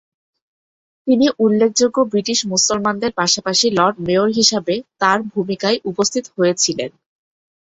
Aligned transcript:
তিনি 1.07 1.25
উল্লেখযোগ্য 1.39 1.97
ব্রিটিশ 2.11 2.39
মুসলমানদের 2.51 3.11
পাশাপাশি 3.13 3.67
লর্ড 3.77 3.97
মেয়র 4.07 4.29
হিসাবে 4.31 4.73
তাঁর 5.01 5.19
ভূমিকায় 5.31 5.77
উপস্থিত 5.85 6.25
হয়েছিলেন। 6.35 6.89